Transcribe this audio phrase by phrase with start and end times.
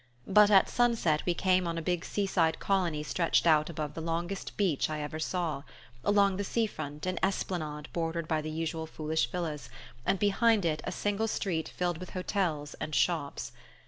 [0.25, 4.57] But at sunset we came on a big seaside colony stretched out above the longest
[4.57, 5.61] beach I ever saw:
[6.03, 9.69] along the sea front, an esplanade bordered by the usual foolish villas,
[10.03, 13.51] and behind it a single street filled with hotels and shops.